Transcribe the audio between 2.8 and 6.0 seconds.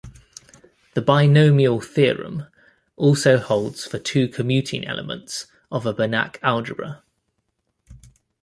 also holds for two commuting elements of a